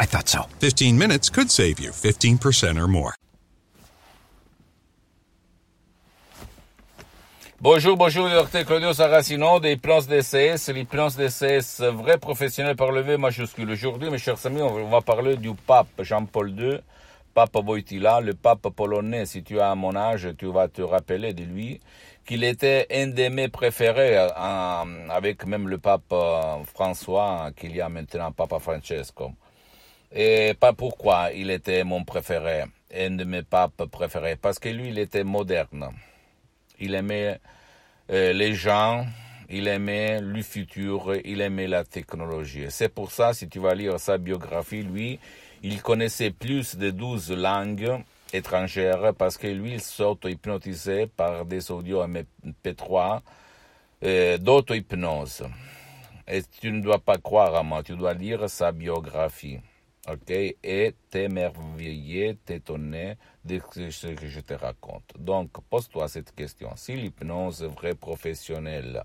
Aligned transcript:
I 0.00 0.06
thought 0.06 0.28
so. 0.28 0.42
15 0.60 0.96
minutes 0.96 1.30
could 1.30 1.50
save 1.50 1.80
you 1.80 1.90
15% 1.90 2.80
or 2.80 2.88
more. 2.88 3.14
Bonjour, 7.60 7.96
bonjour, 7.96 8.28
docteur 8.28 8.64
Claudio 8.64 8.92
Saracino 8.92 9.58
des 9.58 9.76
plans 9.76 10.06
DCS, 10.06 10.72
les 10.72 10.84
plans 10.84 11.08
DCS 11.08 11.82
vrais 11.92 12.16
professionnels 12.16 12.76
par 12.76 12.92
le 12.92 13.00
V 13.00 13.16
majuscule. 13.16 13.68
Aujourd'hui, 13.72 14.10
mes 14.10 14.18
chers 14.18 14.46
amis, 14.46 14.62
on 14.62 14.88
va 14.88 15.00
parler 15.00 15.36
du 15.36 15.52
pape 15.54 15.88
Jean-Paul 15.98 16.50
II, 16.50 16.78
pape 17.34 17.56
Wojtyla, 17.56 18.20
le 18.20 18.34
pape 18.34 18.68
polonais. 18.68 19.26
Si 19.26 19.42
tu 19.42 19.58
as 19.58 19.74
mon 19.74 19.96
âge, 19.96 20.28
tu 20.38 20.46
vas 20.46 20.68
te 20.68 20.82
rappeler 20.82 21.32
de 21.32 21.42
lui, 21.42 21.80
qu'il 22.24 22.44
était 22.44 22.86
un 22.92 23.08
de 23.08 23.28
mes 23.28 23.48
préférés, 23.48 24.16
euh, 24.16 25.08
avec 25.10 25.44
même 25.44 25.66
le 25.66 25.78
pape 25.78 26.12
euh, 26.12 26.62
François, 26.72 27.50
qu'il 27.56 27.74
y 27.74 27.80
a 27.80 27.88
maintenant, 27.88 28.30
Papa 28.30 28.60
Francesco. 28.60 29.32
Et 30.12 30.54
pas 30.58 30.72
pourquoi 30.72 31.32
il 31.34 31.50
était 31.50 31.84
mon 31.84 32.04
préféré, 32.04 32.64
un 32.94 33.10
de 33.10 33.24
mes 33.24 33.42
papes 33.42 33.84
préférés, 33.86 34.36
parce 34.36 34.58
que 34.58 34.70
lui, 34.70 34.88
il 34.88 34.98
était 34.98 35.24
moderne. 35.24 35.90
Il 36.80 36.94
aimait 36.94 37.40
euh, 38.10 38.32
les 38.32 38.54
gens, 38.54 39.04
il 39.50 39.68
aimait 39.68 40.20
le 40.20 40.42
futur, 40.42 41.14
il 41.24 41.40
aimait 41.42 41.66
la 41.66 41.84
technologie. 41.84 42.66
C'est 42.70 42.88
pour 42.88 43.10
ça, 43.10 43.34
si 43.34 43.48
tu 43.48 43.58
vas 43.58 43.74
lire 43.74 44.00
sa 44.00 44.16
biographie, 44.16 44.82
lui, 44.82 45.18
il 45.62 45.82
connaissait 45.82 46.30
plus 46.30 46.76
de 46.76 46.90
12 46.90 47.32
langues 47.32 47.98
étrangères 48.32 49.12
parce 49.14 49.36
que 49.36 49.46
lui, 49.46 49.74
il 49.74 49.80
s'auto-hypnotisait 49.80 51.06
par 51.06 51.44
des 51.44 51.70
audios 51.70 52.06
MP3 52.06 53.20
euh, 54.04 54.38
d'auto-hypnose. 54.38 55.44
Et 56.26 56.42
tu 56.60 56.70
ne 56.70 56.80
dois 56.80 56.98
pas 56.98 57.18
croire 57.18 57.54
à 57.54 57.62
moi, 57.62 57.82
tu 57.82 57.96
dois 57.96 58.14
lire 58.14 58.48
sa 58.48 58.72
biographie. 58.72 59.58
OK? 60.06 60.30
Et 60.30 60.94
t'émerveiller, 61.10 62.36
t'étonner 62.44 63.16
de 63.44 63.60
ce 63.90 64.08
que 64.08 64.26
je 64.26 64.40
te 64.40 64.54
raconte. 64.54 65.12
Donc, 65.18 65.50
pose-toi 65.68 66.08
cette 66.08 66.34
question. 66.34 66.70
Si 66.76 66.94
l'hypnose 66.94 67.64
vraie 67.64 67.94
professionnelle 67.94 69.02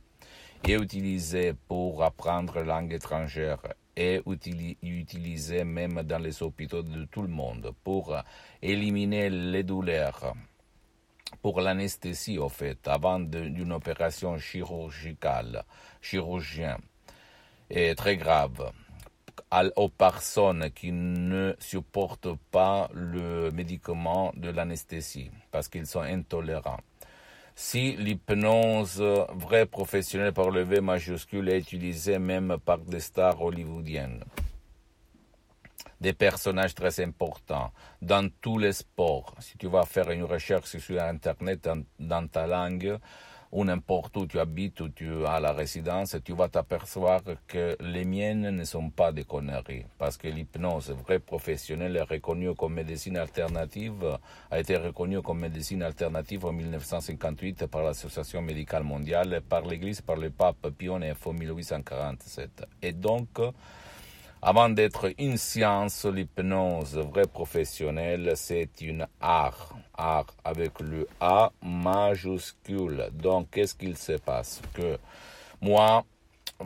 est 0.63 0.73
utilisée 0.73 1.53
pour 1.67 2.03
apprendre 2.03 2.61
langue 2.61 2.93
étrangère 2.93 3.59
et 3.95 4.19
utili- 4.25 4.77
utilisée 4.81 5.63
même 5.63 6.03
dans 6.03 6.19
les 6.19 6.41
hôpitaux 6.41 6.83
de 6.83 7.05
tout 7.05 7.21
le 7.21 7.27
monde 7.27 7.71
pour 7.83 8.15
éliminer 8.61 9.29
les 9.29 9.63
douleurs, 9.63 10.33
pour 11.41 11.59
l'anesthésie, 11.61 12.37
au 12.37 12.49
fait, 12.49 12.87
avant 12.87 13.19
d'une 13.19 13.73
opération 13.73 14.37
chirurgicale, 14.37 15.63
chirurgien, 16.01 16.77
est 17.69 17.95
très 17.95 18.17
grave 18.17 18.71
aux 19.75 19.89
personnes 19.89 20.69
qui 20.71 20.91
ne 20.91 21.53
supportent 21.59 22.35
pas 22.51 22.89
le 22.93 23.51
médicament 23.51 24.31
de 24.35 24.49
l'anesthésie 24.49 25.31
parce 25.51 25.67
qu'ils 25.67 25.87
sont 25.87 26.01
intolérants. 26.01 26.79
Si 27.55 27.95
l'hypnose 27.95 29.01
vraie 29.35 29.67
professionnelle 29.67 30.33
par 30.33 30.49
le 30.49 30.63
V 30.63 30.81
majuscule 30.81 31.49
est 31.49 31.59
utilisée 31.59 32.17
même 32.17 32.57
par 32.65 32.79
des 32.79 32.99
stars 32.99 33.41
hollywoodiennes, 33.41 34.23
des 36.01 36.13
personnages 36.13 36.75
très 36.75 36.99
importants 36.99 37.71
dans 38.01 38.27
tous 38.41 38.57
les 38.57 38.73
sports. 38.73 39.35
Si 39.39 39.57
tu 39.57 39.67
vas 39.67 39.83
faire 39.85 40.09
une 40.11 40.23
recherche 40.23 40.77
sur 40.77 41.01
Internet 41.01 41.69
dans, 41.99 42.27
ta 42.27 42.45
langue, 42.45 42.97
ou 43.53 43.63
n'importe 43.63 44.17
où 44.17 44.25
tu 44.25 44.39
habites, 44.39 44.81
où 44.81 44.89
tu 44.89 45.25
as 45.25 45.39
la 45.39 45.53
résidence, 45.53 46.17
tu 46.25 46.33
vas 46.33 46.49
t'apercevoir 46.49 47.21
que 47.47 47.77
les 47.79 48.03
miennes 48.03 48.49
ne 48.49 48.63
sont 48.63 48.89
pas 48.89 49.11
des 49.11 49.23
conneries. 49.23 49.85
Parce 49.99 50.17
que 50.17 50.27
l'hypnose 50.27 50.89
vraie 50.91 51.19
professionnelle 51.19 52.03
est 52.09 52.19
comme 52.19 52.73
médecine 52.73 53.17
alternative, 53.17 54.17
a 54.49 54.59
été 54.59 54.75
reconnue 54.75 55.21
comme 55.21 55.39
médecine 55.39 55.83
alternative 55.83 56.45
en 56.45 56.51
1958 56.51 57.67
par 57.67 57.83
l'Association 57.83 58.41
médicale 58.41 58.83
mondiale, 58.83 59.41
par 59.47 59.61
l'Église, 59.61 60.01
par 60.01 60.15
le 60.15 60.31
pape 60.31 60.67
IX 60.81 61.13
en 61.25 61.33
1847. 61.33 62.65
Et 62.81 62.91
donc, 62.91 63.39
avant 64.45 64.67
d'être 64.67 65.13
une 65.19 65.37
science, 65.37 66.03
l'hypnose 66.03 66.97
vraie 66.97 67.27
professionnelle, 67.27 68.33
c'est 68.35 68.81
une 68.81 69.07
art. 69.21 69.73
Art 69.97 70.35
avec 70.43 70.81
le 70.81 71.07
A 71.21 71.53
majuscule. 71.61 73.07
Donc, 73.13 73.51
qu'est-ce 73.51 73.73
qu'il 73.73 73.95
se 73.95 74.17
passe? 74.17 74.61
Que 74.73 74.97
moi, 75.61 76.03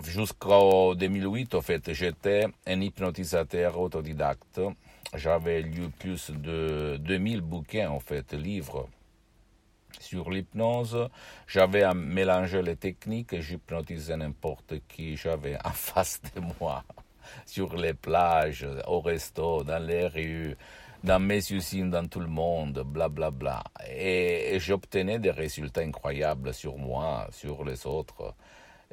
jusqu'au 0.03 0.95
2008, 0.95 1.53
en 1.53 1.61
fait, 1.61 1.93
j'étais 1.93 2.47
un 2.65 2.81
hypnotisateur 2.81 3.79
autodidacte. 3.79 4.59
J'avais 5.13 5.61
lu 5.61 5.89
plus 5.89 6.31
de 6.31 6.97
2000 6.99 7.41
bouquins, 7.41 7.91
en 7.91 7.99
fait, 7.99 8.33
livres 8.33 8.89
sur 9.99 10.31
l'hypnose. 10.31 11.09
J'avais 11.45 11.83
à 11.83 11.93
mélanger 11.93 12.63
les 12.63 12.75
techniques 12.75 13.33
et 13.33 13.43
j'hypnotisais 13.43 14.17
n'importe 14.17 14.73
qui 14.87 15.15
j'avais 15.15 15.57
en 15.63 15.69
face 15.73 16.19
de 16.33 16.41
moi 16.59 16.83
sur 17.45 17.75
les 17.75 17.93
plages, 17.93 18.67
au 18.87 19.01
resto, 19.01 19.63
dans 19.63 19.83
les 19.83 20.07
rues, 20.07 20.57
dans 21.03 21.19
mes 21.19 21.51
usines, 21.51 21.89
dans 21.89 22.07
tout 22.07 22.19
le 22.19 22.27
monde, 22.27 22.83
blablabla. 22.85 23.31
Bla, 23.31 23.63
bla. 23.77 23.93
Et, 23.95 24.59
j'obtenais 24.59 25.19
des 25.19 25.31
résultats 25.31 25.81
incroyables 25.81 26.53
sur 26.53 26.77
moi, 26.77 27.27
sur 27.31 27.63
les 27.63 27.85
autres. 27.85 28.33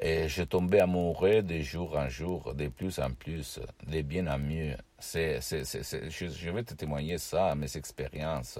Et 0.00 0.28
je 0.28 0.42
tombais 0.42 0.80
amoureux 0.80 1.42
de 1.42 1.60
jour 1.60 1.96
en 1.96 2.08
jour, 2.08 2.54
de 2.54 2.68
plus 2.68 2.98
en 2.98 3.10
plus, 3.12 3.60
de 3.86 4.02
bien 4.02 4.26
en 4.26 4.38
mieux. 4.38 4.76
C'est, 4.98 5.40
c'est, 5.40 5.64
c'est, 5.64 5.82
c'est- 5.84 6.10
je, 6.10 6.26
je 6.28 6.50
vais 6.50 6.64
te 6.64 6.74
témoigner 6.74 7.18
ça, 7.18 7.54
mes 7.54 7.76
expériences. 7.76 8.58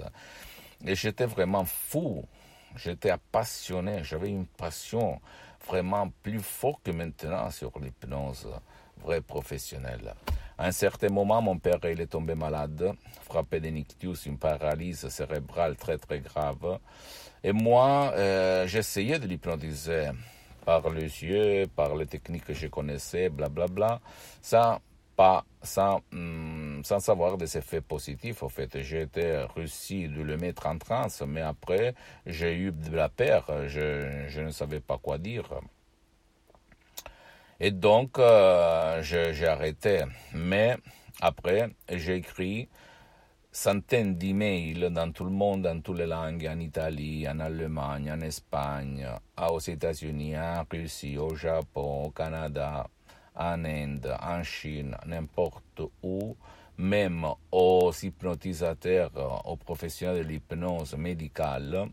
Et 0.85 0.95
j'étais 0.95 1.25
vraiment 1.25 1.65
fou. 1.65 2.25
J'étais 2.77 3.13
passionné. 3.31 4.03
J'avais 4.03 4.29
une 4.29 4.45
passion 4.45 5.19
vraiment 5.67 6.09
plus 6.23 6.39
forte 6.39 6.83
que 6.83 6.91
maintenant 6.91 7.49
sur 7.49 7.71
l'hypnose 7.79 8.47
vraie 9.03 9.21
professionnelle. 9.21 10.13
À 10.57 10.67
un 10.67 10.71
certain 10.71 11.09
moment, 11.09 11.41
mon 11.41 11.57
père 11.57 11.79
il 11.83 11.99
est 11.99 12.07
tombé 12.07 12.33
malade, 12.33 12.93
frappé 13.23 13.59
d'un 13.59 13.75
ictus, 13.75 14.25
une 14.25 14.37
paralyse 14.37 15.07
cérébrale 15.09 15.75
très 15.75 15.97
très 15.97 16.19
grave. 16.19 16.79
Et 17.43 17.51
moi, 17.51 18.11
euh, 18.15 18.65
j'essayais 18.65 19.19
de 19.19 19.27
l'hypnotiser 19.27 20.11
par 20.65 20.89
les 20.89 21.23
yeux, 21.23 21.67
par 21.75 21.95
les 21.95 22.07
techniques 22.07 22.45
que 22.45 22.53
je 22.53 22.67
connaissais, 22.67 23.29
blablabla, 23.29 23.99
sans, 24.41 24.79
pas, 25.15 25.45
sans, 25.61 26.01
hum, 26.13 26.81
sans 26.83 26.99
savoir 26.99 27.37
des 27.37 27.57
effets 27.57 27.81
positifs. 27.81 28.41
En 28.41 28.49
fait, 28.49 28.81
j'ai 28.81 29.01
été 29.01 29.45
réussi 29.55 30.07
de 30.07 30.21
le 30.21 30.37
mettre 30.37 30.67
en 30.67 30.77
transe, 30.77 31.21
mais 31.27 31.41
après, 31.41 31.95
j'ai 32.25 32.55
eu 32.55 32.71
de 32.71 32.95
la 32.95 33.09
peur, 33.09 33.45
je 33.67 34.39
ne 34.41 34.51
savais 34.51 34.79
pas 34.79 34.97
quoi 34.97 35.17
dire. 35.17 35.49
Et 37.59 37.71
donc, 37.71 38.19
euh, 38.19 39.01
j'ai 39.01 39.47
arrêté. 39.47 40.03
Mais 40.33 40.77
après, 41.21 41.69
j'ai 41.89 42.15
écrit 42.15 42.67
centaines 43.49 44.15
d'emails 44.17 44.91
dans 44.91 45.09
tout 45.13 45.23
le 45.23 45.31
monde, 45.31 45.61
dans 45.61 45.79
toutes 45.79 45.99
les 45.99 46.05
langues, 46.05 46.45
en 46.51 46.59
Italie, 46.59 47.25
en 47.29 47.39
Allemagne, 47.39 48.11
en 48.11 48.19
Espagne, 48.19 49.07
aux 49.49 49.59
États-Unis, 49.59 50.37
en 50.37 50.65
Russie, 50.69 51.17
au 51.17 51.33
Japon, 51.35 52.03
au 52.07 52.09
Canada, 52.09 52.87
en 53.33 53.63
Inde, 53.63 54.13
en 54.21 54.43
Chine, 54.43 54.97
n'importe 55.05 55.81
où, 56.03 56.35
même 56.77 57.25
aux 57.53 57.91
hypnotisateurs, 58.03 59.45
aux 59.45 59.55
professionnels 59.55 60.25
de 60.25 60.29
l'hypnose 60.29 60.95
médicale, 60.97 61.87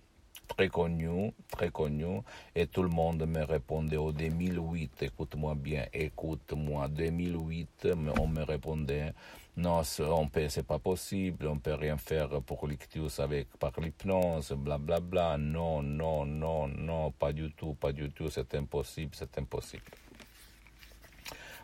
très 0.48 0.68
connu, 0.68 1.32
très 1.50 1.70
connu, 1.70 2.20
et 2.54 2.66
tout 2.66 2.82
le 2.82 2.88
monde 2.88 3.26
me 3.26 3.42
répondait 3.42 3.96
au 3.96 4.12
2008, 4.12 5.02
écoute-moi 5.02 5.54
bien, 5.54 5.86
écoute-moi, 5.92 6.88
2008, 6.88 7.88
on 8.18 8.26
me 8.26 8.42
répondait, 8.42 9.12
non, 9.56 9.82
on 10.00 10.28
peut, 10.28 10.48
c'est 10.48 10.66
pas 10.66 10.78
possible, 10.78 11.46
on 11.46 11.58
peut 11.58 11.74
rien 11.74 11.98
faire 11.98 12.40
pour 12.40 12.66
l'ictus 12.66 13.20
avec, 13.20 13.48
par 13.58 13.72
l'hypnose, 13.78 14.52
blablabla, 14.52 15.00
bla, 15.00 15.36
bla. 15.36 15.38
non, 15.38 15.82
non, 15.82 16.24
non, 16.24 16.68
non, 16.68 17.10
pas 17.10 17.32
du 17.32 17.52
tout, 17.52 17.74
pas 17.74 17.92
du 17.92 18.10
tout, 18.10 18.30
c'est 18.30 18.54
impossible, 18.54 19.10
c'est 19.14 19.38
impossible. 19.38 19.84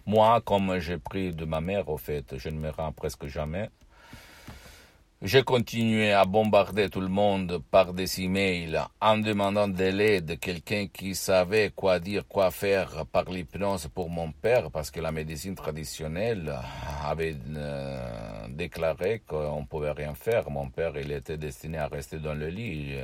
Moi, 0.04 0.40
comme 0.40 0.78
j'ai 0.78 0.98
pris 0.98 1.34
de 1.34 1.44
ma 1.44 1.60
mère, 1.60 1.88
au 1.88 1.98
fait, 1.98 2.38
je 2.38 2.48
ne 2.48 2.58
me 2.58 2.70
rends 2.70 2.92
presque 2.92 3.26
jamais. 3.26 3.68
J'ai 5.20 5.42
continué 5.42 6.12
à 6.12 6.24
bombarder 6.24 6.88
tout 6.88 7.00
le 7.00 7.08
monde 7.08 7.60
par 7.72 7.92
des 7.92 8.20
emails 8.20 8.78
en 9.00 9.18
demandant 9.18 9.66
de 9.66 9.82
l'aide, 9.82 10.38
quelqu'un 10.38 10.86
qui 10.86 11.16
savait 11.16 11.72
quoi 11.74 11.98
dire, 11.98 12.24
quoi 12.28 12.52
faire 12.52 13.04
par 13.06 13.24
l'hypnose 13.24 13.88
pour 13.88 14.10
mon 14.10 14.30
père, 14.30 14.70
parce 14.70 14.92
que 14.92 15.00
la 15.00 15.10
médecine 15.10 15.56
traditionnelle 15.56 16.54
avait 17.04 17.34
euh, 17.56 18.46
déclaré 18.50 19.20
qu'on 19.26 19.64
pouvait 19.64 19.90
rien 19.90 20.14
faire. 20.14 20.48
Mon 20.50 20.70
père, 20.70 20.96
il 20.96 21.10
était 21.10 21.36
destiné 21.36 21.78
à 21.78 21.88
rester 21.88 22.20
dans 22.20 22.34
le 22.34 22.46
lit 22.46 22.94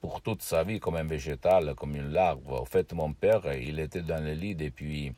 pour 0.00 0.22
toute 0.22 0.40
sa 0.40 0.62
vie 0.64 0.80
comme 0.80 0.96
un 0.96 1.04
végétal, 1.04 1.74
comme 1.74 1.96
une 1.96 2.12
larve. 2.12 2.50
En 2.50 2.64
fait, 2.64 2.94
mon 2.94 3.12
père, 3.12 3.42
il 3.52 3.78
était 3.78 4.00
dans 4.00 4.24
le 4.24 4.32
lit 4.32 4.54
depuis 4.54 5.12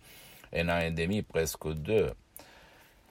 un 0.52 0.68
an 0.68 0.80
et 0.80 0.90
demi, 0.90 1.22
presque 1.22 1.68
deux. 1.74 2.10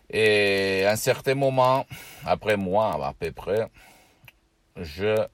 Et 0.10 0.86
à 0.86 0.92
un 0.92 0.96
certain 0.96 1.36
moment, 1.36 1.86
après 2.26 2.58
moi 2.58 2.94
à 3.06 3.14
peu 3.14 3.32
près, 3.32 3.70
je, 4.76 5.26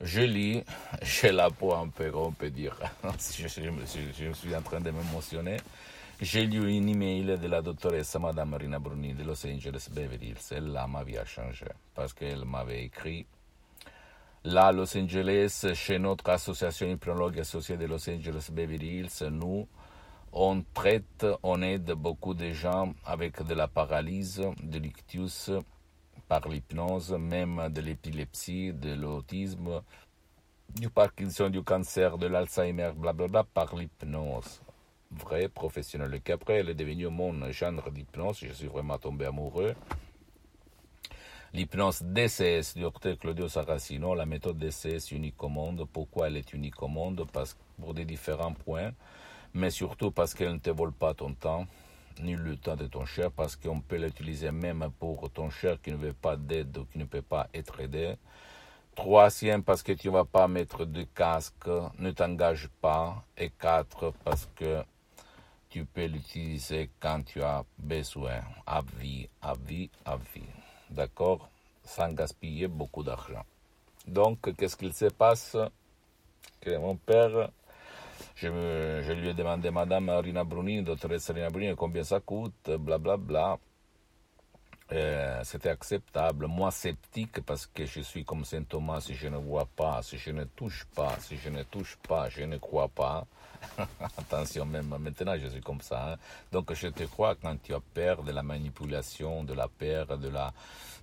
je 0.00 0.20
lis, 0.22 0.64
j'ai 1.02 1.30
la 1.32 1.50
peau 1.50 1.72
un 1.74 1.88
peu, 1.88 2.10
on 2.14 2.32
peut 2.32 2.50
dire, 2.50 2.76
je, 3.38 3.46
suis 3.46 4.56
en 4.56 4.62
train 4.62 4.80
de 4.80 4.90
m'émotionner. 4.90 5.56
J'ai 6.20 6.46
lu 6.46 6.72
une 6.72 6.88
email 6.88 7.38
de 7.38 7.48
la 7.48 7.60
doctoresse 7.60 8.16
Madame 8.16 8.50
Marina 8.50 8.78
Bruni 8.78 9.14
de 9.14 9.24
Los 9.24 9.44
Angeles 9.46 9.88
Beverly 9.90 10.28
Hills. 10.28 10.52
Elle 10.52 10.72
là 10.72 10.86
vie 11.04 11.18
a 11.18 11.24
changé 11.24 11.66
parce 11.94 12.12
qu'elle 12.12 12.44
m'avait 12.44 12.84
écrit 12.84 13.26
Là, 14.46 14.72
Los 14.72 14.94
Angeles, 14.96 15.66
chez 15.74 15.98
notre 15.98 16.28
association 16.28 16.86
hypnologue 16.86 17.40
associée 17.40 17.78
de 17.78 17.86
Los 17.86 18.08
Angeles 18.10 18.50
Beverly 18.52 18.98
Hills, 18.98 19.30
nous, 19.30 19.66
on 20.34 20.64
traite, 20.74 21.24
on 21.44 21.62
aide 21.62 21.92
beaucoup 21.92 22.34
de 22.34 22.50
gens 22.50 22.92
avec 23.06 23.40
de 23.42 23.54
la 23.54 23.68
paralyse, 23.68 24.42
de 24.60 24.78
l'ictus 24.80 25.50
par 26.28 26.48
l'hypnose, 26.48 27.12
même 27.12 27.68
de 27.70 27.80
l'épilepsie, 27.80 28.72
de 28.72 28.94
l'autisme, 28.94 29.80
du 30.74 30.90
Parkinson, 30.90 31.50
du 31.50 31.62
cancer, 31.62 32.18
de 32.18 32.26
l'Alzheimer, 32.26 32.90
blablabla, 32.96 33.44
par 33.44 33.76
l'hypnose. 33.76 34.60
Vrai 35.12 35.48
professionnel. 35.48 36.12
Et 36.14 36.20
qu'après, 36.20 36.54
elle 36.54 36.70
est 36.70 36.74
devenue 36.74 37.06
mon 37.06 37.52
genre 37.52 37.88
d'hypnose. 37.92 38.40
Je 38.40 38.52
suis 38.52 38.66
vraiment 38.66 38.98
tombé 38.98 39.26
amoureux. 39.26 39.76
L'hypnose 41.52 42.02
DCS 42.02 42.76
docteur 42.76 43.16
Claudio 43.16 43.46
Saracino, 43.46 44.16
la 44.16 44.26
méthode 44.26 44.58
DCS 44.58 45.12
unique 45.12 45.40
au 45.44 45.48
monde. 45.48 45.86
Pourquoi 45.92 46.26
elle 46.26 46.38
est 46.38 46.52
unique 46.52 46.82
au 46.82 46.88
monde? 46.88 47.24
Parce 47.32 47.56
pour 47.80 47.94
des 47.94 48.04
différents 48.04 48.54
points 48.54 48.90
mais 49.54 49.70
surtout 49.70 50.10
parce 50.10 50.34
qu'elle 50.34 50.52
ne 50.52 50.58
te 50.58 50.70
vole 50.70 50.92
pas 50.92 51.14
ton 51.14 51.32
temps, 51.32 51.66
ni 52.20 52.34
le 52.34 52.56
temps 52.56 52.76
de 52.76 52.86
ton 52.86 53.04
cher, 53.04 53.30
parce 53.30 53.56
qu'on 53.56 53.80
peut 53.80 53.96
l'utiliser 53.96 54.50
même 54.50 54.88
pour 54.98 55.30
ton 55.30 55.50
cher 55.50 55.80
qui 55.80 55.90
ne 55.90 55.96
veut 55.96 56.12
pas 56.12 56.36
d'aide 56.36 56.76
ou 56.76 56.84
qui 56.84 56.98
ne 56.98 57.04
peut 57.04 57.22
pas 57.22 57.48
être 57.54 57.80
aidé. 57.80 58.16
Troisième, 58.94 59.64
parce 59.64 59.82
que 59.82 59.92
tu 59.92 60.06
ne 60.08 60.12
vas 60.12 60.24
pas 60.24 60.46
mettre 60.46 60.84
de 60.84 61.02
casque, 61.02 61.68
ne 61.98 62.12
t'engage 62.12 62.68
pas. 62.80 63.24
Et 63.36 63.50
quatre, 63.50 64.12
parce 64.24 64.48
que 64.54 64.84
tu 65.68 65.84
peux 65.84 66.04
l'utiliser 66.04 66.90
quand 67.00 67.24
tu 67.24 67.42
as 67.42 67.64
besoin, 67.76 68.42
à 68.64 68.82
vie, 68.96 69.28
à 69.42 69.54
vie, 69.54 69.90
à 70.04 70.16
vie. 70.16 70.46
D'accord? 70.90 71.48
Sans 71.82 72.12
gaspiller 72.12 72.68
beaucoup 72.68 73.02
d'argent. 73.02 73.44
Donc, 74.06 74.54
qu'est-ce 74.56 74.76
qu'il 74.76 74.92
se 74.92 75.06
passe? 75.06 75.56
Que 76.60 76.76
mon 76.76 76.94
père 76.94 77.50
je, 78.36 79.12
lui 79.12 79.28
ai 79.28 79.34
demandé, 79.34 79.70
Madame 79.70 80.10
Rina 80.10 80.44
Brunini, 80.44 80.82
doctoresse 80.82 81.30
Rina 81.30 81.50
Brunini, 81.50 81.74
combien 81.76 82.04
ça 82.04 82.20
coûte, 82.20 82.70
blablabla. 82.70 83.16
Bla, 83.16 83.16
bla. 83.16 83.58
Euh, 84.92 85.40
c'était 85.44 85.70
acceptable. 85.70 86.46
Moi, 86.46 86.70
sceptique, 86.70 87.40
parce 87.44 87.66
que 87.66 87.86
je 87.86 88.00
suis 88.00 88.24
comme 88.24 88.44
Saint 88.44 88.64
Thomas, 88.64 89.00
si 89.00 89.14
je 89.14 89.28
ne 89.28 89.38
vois 89.38 89.66
pas, 89.76 90.02
si 90.02 90.18
je 90.18 90.30
ne 90.30 90.44
touche 90.44 90.86
pas, 90.94 91.16
si 91.20 91.36
je 91.36 91.48
ne 91.48 91.62
touche 91.62 91.96
pas, 92.06 92.28
je 92.28 92.42
ne 92.42 92.58
crois 92.58 92.88
pas. 92.88 93.26
Attention, 94.18 94.64
même 94.66 94.94
maintenant, 94.98 95.36
je 95.38 95.48
suis 95.48 95.60
comme 95.60 95.80
ça. 95.80 96.12
Hein. 96.12 96.16
Donc, 96.52 96.72
je 96.74 96.88
te 96.88 97.04
crois 97.04 97.34
quand 97.34 97.56
tu 97.62 97.74
as 97.74 97.80
peur 97.80 98.22
de 98.22 98.32
la 98.32 98.42
manipulation, 98.42 99.44
de 99.44 99.54
la 99.54 99.68
peur, 99.68 100.18
de 100.18 100.28
la... 100.28 100.52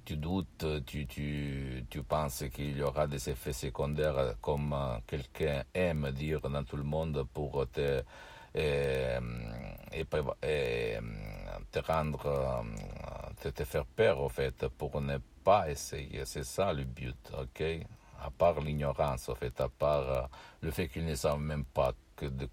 Tu 0.04 0.18
doutes, 0.18 0.66
tu, 0.86 1.06
tu, 1.06 1.86
tu 1.90 2.02
penses 2.04 2.44
qu'il 2.54 2.78
y 2.78 2.82
aura 2.82 3.06
des 3.06 3.30
effets 3.30 3.54
secondaires, 3.54 4.36
comme 4.42 4.74
euh, 4.74 4.98
quelqu'un 5.06 5.64
aime 5.74 6.12
dire 6.12 6.42
dans 6.42 6.64
tout 6.64 6.78
le 6.78 6.84
monde, 6.84 7.26
pour 7.34 7.66
te... 7.72 8.04
Et, 8.54 9.16
et, 9.94 10.06
te 11.72 11.80
rendre, 11.80 12.66
te, 13.42 13.48
te 13.50 13.64
faire 13.64 13.86
peur, 13.86 14.20
au 14.20 14.28
fait, 14.28 14.68
pour 14.68 15.00
ne 15.00 15.18
pas 15.44 15.70
essayer. 15.70 16.24
C'est 16.26 16.44
ça 16.44 16.74
le 16.74 16.84
but, 16.84 17.32
ok? 17.40 17.64
À 18.24 18.30
part 18.30 18.60
l'ignorance, 18.62 19.30
en 19.30 19.36
fait, 19.36 19.60
à 19.60 19.70
part 19.70 20.10
euh, 20.10 20.22
le 20.62 20.72
fait 20.72 20.88
qu'ils 20.88 21.06
ne 21.06 21.16
savent 21.16 21.40
même 21.40 21.66
pas 21.66 21.94
de, 22.26 22.48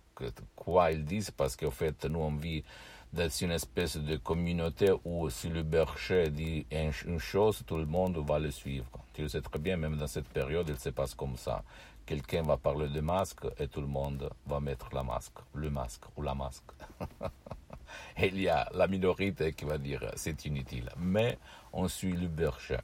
quoi 0.56 0.93
ils 0.93 1.05
disent, 1.05 1.31
parce 1.31 1.56
qu'en 1.56 1.70
fait, 1.70 2.05
nous, 2.05 2.20
on 2.20 2.35
vit 2.37 2.65
dans 3.12 3.29
une 3.29 3.53
espèce 3.53 3.97
de 3.97 4.17
communauté 4.17 4.93
où 5.05 5.31
si 5.31 5.49
le 5.49 5.62
berger 5.62 6.29
dit 6.31 6.67
une 6.70 7.19
chose, 7.19 7.62
tout 7.67 7.79
le 7.79 7.87
monde 7.87 8.19
va 8.19 8.38
le 8.38 8.50
suivre. 8.50 8.91
Tu 9.15 9.23
le 9.23 9.29
sais 9.29 9.41
très 9.41 9.59
bien, 9.59 9.76
même 9.76 9.97
dans 9.97 10.06
cette 10.06 10.29
période, 10.29 10.69
il 10.69 10.79
se 10.79 10.91
passe 10.91 11.15
comme 11.15 11.37
ça. 11.37 11.62
Quelqu'un 12.05 12.43
va 12.43 12.56
parler 12.56 12.88
de 12.88 13.00
masque 13.00 13.44
et 13.59 13.69
tout 13.69 13.81
le 13.81 13.87
monde 13.87 14.31
va 14.47 14.61
mettre 14.61 14.88
la 14.94 15.03
masque, 15.03 15.38
le 15.55 15.71
masque 15.71 16.05
ou 16.17 16.23
la 16.23 16.35
masque. 16.35 16.71
il 18.19 18.41
y 18.41 18.49
a 18.49 18.69
la 18.75 18.87
minorité 18.87 19.53
qui 19.53 19.64
va 19.64 19.79
dire 19.79 20.11
c'est 20.17 20.44
inutile. 20.44 20.91
Mais 20.97 21.38
on 21.73 21.88
suit 21.88 22.12
le 22.12 22.29
berger. 22.29 22.79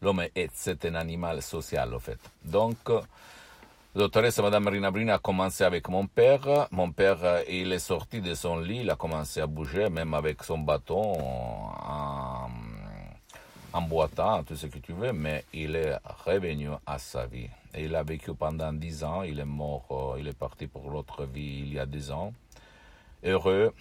L'homme 0.00 0.24
est 0.34 0.50
c'est 0.54 0.84
un 0.84 0.94
animal 0.94 1.42
social 1.42 1.94
en 1.94 1.98
fait. 1.98 2.20
Donc 2.44 2.90
la 3.94 4.00
doctoresse 4.00 4.38
Madame 4.38 4.64
Marina 4.64 4.90
Brina 4.90 5.14
a 5.14 5.18
commencé 5.18 5.64
avec 5.64 5.88
mon 5.88 6.06
père. 6.06 6.68
Mon 6.70 6.92
père, 6.92 7.42
il 7.48 7.72
est 7.72 7.78
sorti 7.78 8.22
de 8.22 8.34
son 8.34 8.58
lit, 8.58 8.80
il 8.80 8.90
a 8.90 8.96
commencé 8.96 9.40
à 9.40 9.46
bouger, 9.46 9.90
même 9.90 10.14
avec 10.14 10.42
son 10.44 10.58
bâton, 10.58 11.18
en, 11.20 12.48
en 13.72 13.82
boitant, 13.82 14.44
tout 14.44 14.56
ce 14.56 14.66
que 14.66 14.78
tu 14.78 14.92
veux, 14.94 15.12
mais 15.12 15.44
il 15.52 15.76
est 15.76 15.98
revenu 16.24 16.70
à 16.86 16.98
sa 16.98 17.26
vie. 17.26 17.50
Il 17.76 17.94
a 17.94 18.02
vécu 18.02 18.32
pendant 18.34 18.72
dix 18.72 19.04
ans, 19.04 19.22
il 19.22 19.38
est 19.38 19.44
mort, 19.44 19.86
euh, 19.90 20.20
il 20.20 20.26
est 20.26 20.38
parti 20.38 20.66
pour 20.66 20.90
l'autre 20.90 21.24
vie 21.26 21.60
il 21.60 21.74
y 21.74 21.78
a 21.78 21.86
dix 21.86 22.10
ans 22.10 22.32
heureux 23.24 23.74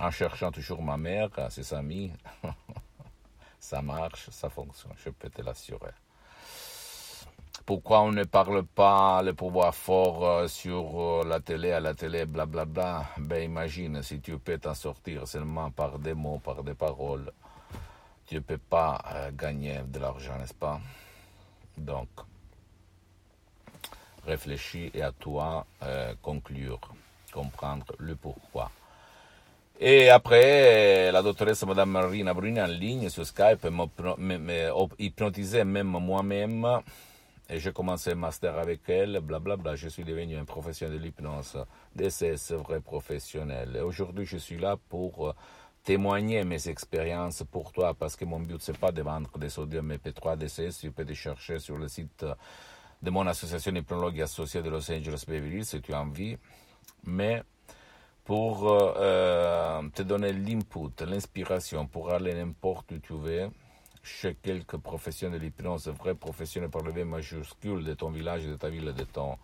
en 0.00 0.10
cherchant 0.10 0.50
toujours 0.50 0.82
ma 0.82 0.96
mère, 0.96 1.28
ses 1.50 1.74
amis. 1.74 2.10
ça 3.60 3.82
marche, 3.82 4.30
ça 4.30 4.48
fonctionne, 4.48 4.92
je 5.04 5.10
peux 5.10 5.28
te 5.28 5.42
l'assurer. 5.42 5.92
Pourquoi 7.68 8.00
on 8.00 8.12
ne 8.12 8.24
parle 8.24 8.64
pas 8.64 9.20
le 9.20 9.34
pouvoir 9.34 9.74
fort 9.74 10.26
euh, 10.26 10.48
sur 10.48 10.98
euh, 10.98 11.22
la 11.28 11.38
télé, 11.38 11.70
à 11.72 11.80
la 11.80 11.92
télé, 11.92 12.24
blablabla 12.24 12.64
bla, 12.64 13.04
bla. 13.04 13.06
Ben 13.18 13.42
imagine 13.42 14.02
si 14.02 14.22
tu 14.22 14.38
peux 14.38 14.56
t'en 14.56 14.72
sortir 14.72 15.28
seulement 15.28 15.70
par 15.70 15.98
des 15.98 16.14
mots, 16.14 16.40
par 16.42 16.62
des 16.62 16.72
paroles. 16.72 17.30
Tu 18.24 18.36
ne 18.36 18.40
peux 18.40 18.56
pas 18.56 19.02
euh, 19.12 19.30
gagner 19.36 19.80
de 19.86 19.98
l'argent, 19.98 20.38
n'est-ce 20.38 20.54
pas? 20.54 20.80
Donc, 21.76 22.08
réfléchis 24.26 24.90
et 24.94 25.02
à 25.02 25.12
toi 25.12 25.66
conclure, 26.22 26.80
comprendre 27.30 27.84
le 27.98 28.16
pourquoi. 28.16 28.70
Et 29.78 30.08
après, 30.08 31.12
la 31.12 31.20
doctoresse 31.20 31.66
Madame 31.66 31.90
Marina 31.90 32.32
Bruni 32.32 32.62
en 32.62 32.66
ligne 32.66 33.10
sur 33.10 33.26
Skype 33.26 33.66
m'a 33.66 33.84
hypnotisé 34.98 35.64
même 35.64 35.88
moi-même. 35.88 36.66
Et 37.50 37.58
j'ai 37.58 37.72
commencé 37.72 38.10
un 38.10 38.14
master 38.14 38.58
avec 38.58 38.88
elle, 38.88 39.12
blablabla. 39.20 39.40
Bla, 39.40 39.56
bla. 39.56 39.74
Je 39.74 39.88
suis 39.88 40.04
devenu 40.04 40.36
un 40.36 40.44
professionnel 40.44 40.98
de 40.98 41.02
l'hypnose, 41.02 41.64
DCS 41.96 42.52
vrai 42.52 42.80
professionnel. 42.80 43.76
Et 43.76 43.80
aujourd'hui, 43.80 44.26
je 44.26 44.36
suis 44.36 44.58
là 44.58 44.76
pour 44.88 45.34
témoigner 45.82 46.44
mes 46.44 46.68
expériences 46.68 47.42
pour 47.50 47.72
toi, 47.72 47.94
parce 47.94 48.16
que 48.16 48.26
mon 48.26 48.40
but, 48.40 48.60
c'est 48.60 48.76
pas 48.76 48.92
de 48.92 49.00
vendre 49.00 49.38
des 49.38 49.48
sodium 49.48 49.90
MP3 49.90 50.36
DCS. 50.36 50.80
Tu 50.80 50.90
peux 50.90 51.06
te 51.06 51.14
chercher 51.14 51.58
sur 51.58 51.78
le 51.78 51.88
site 51.88 52.26
de 53.02 53.10
mon 53.10 53.26
association 53.26 53.74
hypnologue 53.74 54.20
associée 54.20 54.60
de 54.60 54.68
Los 54.68 54.90
Angeles 54.90 55.24
Beverly 55.26 55.64
si 55.64 55.80
tu 55.80 55.94
as 55.94 56.02
envie. 56.02 56.36
Mais 57.04 57.42
pour 58.24 58.68
euh, 58.68 59.80
te 59.94 60.02
donner 60.02 60.34
l'input, 60.34 61.02
l'inspiration 61.06 61.86
pour 61.86 62.10
aller 62.12 62.34
n'importe 62.34 62.92
où 62.92 62.98
tu 62.98 63.14
veux, 63.14 63.48
chez 64.02 64.34
quelques 64.34 64.76
professionnels 64.76 65.40
de 65.40 65.44
l'hypnose, 65.44 65.88
vrais 65.88 66.14
professionnels 66.14 66.70
par 66.70 66.82
le 66.82 66.92
V 66.92 67.04
majuscule 67.04 67.84
de 67.84 67.94
ton 67.94 68.10
village, 68.10 68.44
de 68.44 68.56
ta 68.56 68.68
ville, 68.68 68.92
de 68.92 69.04
ton, 69.04 69.36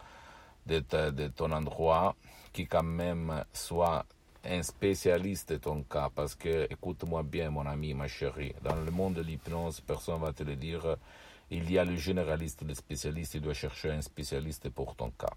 de, 0.66 0.80
de 1.10 1.28
ton 1.28 1.52
endroit, 1.52 2.16
qui 2.52 2.66
quand 2.66 2.82
même 2.82 3.44
soit 3.52 4.06
un 4.44 4.62
spécialiste 4.62 5.52
de 5.52 5.56
ton 5.58 5.82
cas, 5.82 6.10
parce 6.14 6.34
que, 6.34 6.66
écoute-moi 6.70 7.22
bien, 7.22 7.50
mon 7.50 7.66
ami, 7.66 7.94
ma 7.94 8.08
chérie, 8.08 8.54
dans 8.62 8.76
le 8.76 8.90
monde 8.90 9.14
de 9.14 9.22
l'hypnose, 9.22 9.80
personne 9.80 10.20
va 10.20 10.32
te 10.32 10.42
le 10.42 10.56
dire, 10.56 10.96
il 11.50 11.70
y 11.70 11.78
a 11.78 11.84
le 11.84 11.96
généraliste, 11.96 12.62
le 12.62 12.74
spécialiste, 12.74 13.34
il 13.34 13.40
doit 13.40 13.54
chercher 13.54 13.90
un 13.90 14.02
spécialiste 14.02 14.68
pour 14.70 14.96
ton 14.96 15.10
cas. 15.10 15.32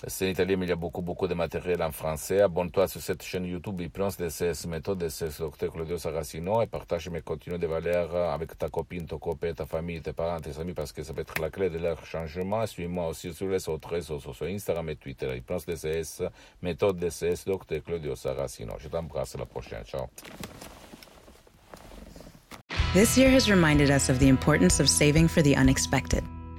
C'est 0.08 0.26
en 0.26 0.30
italien, 0.30 0.58
mais 0.58 0.66
il 0.66 0.70
y 0.70 0.72
a 0.72 0.76
beaucoup, 0.76 1.04
beaucoup 1.04 1.28
de 1.28 1.36
matériel 1.36 1.84
en 1.84 1.92
français. 1.92 2.42
Abonne-toi 2.42 2.88
sur 2.88 3.00
cette 3.00 3.22
chaîne 3.22 3.46
YouTube 3.46 3.80
Hypnose 3.82 4.18
DCS, 4.18 4.66
méthode 4.68 4.98
DCS 4.98 5.40
Dr 5.40 5.72
Claudio 5.72 5.98
Saracino 6.00 6.64
et 6.64 6.66
partage 6.66 7.08
mes 7.10 7.22
contenus 7.22 7.60
de 7.60 7.68
valeur 7.68 8.16
avec 8.16 8.58
ta 8.58 8.70
copine, 8.70 9.06
ton 9.06 9.20
copain, 9.20 9.54
ta 9.54 9.68
famille, 9.68 10.02
tes 10.02 10.14
parents, 10.14 10.40
tes 10.40 10.60
amis 10.60 10.74
parce 10.74 10.92
que 10.92 11.04
ça 11.04 11.14
peut 11.14 11.22
être 11.22 11.40
la 11.40 11.52
clé 11.52 11.70
de 11.70 11.78
leur 11.78 12.04
changement. 12.04 12.66
Suis-moi 12.66 13.10
aussi 13.10 13.32
sur 13.32 13.48
les 13.48 13.70
autres 13.70 13.90
réseaux 13.90 14.20
sociaux, 14.20 14.48
Instagram 14.48 14.90
et 14.90 14.96
Twitter. 14.96 15.36
Hypnose 15.38 15.68
DCS, 15.68 16.24
méthode 16.64 16.98
DCS 16.98 17.46
Dr 17.46 17.84
Claudio 17.86 18.16
Saracino. 18.16 18.74
Je 18.80 18.88
t'embrasse, 18.88 19.36
à 19.36 19.38
la 19.38 19.46
prochaine. 19.46 19.84
Ciao. 19.86 20.10
This 22.94 23.18
year 23.18 23.30
has 23.30 23.50
reminded 23.50 23.92
us 23.92 24.10
of 24.10 24.18
the 24.18 24.28
importance 24.28 24.80
of 24.82 24.90
saving 24.90 25.28
for 25.28 25.44
the 25.44 25.56
unexpected. 25.56 26.24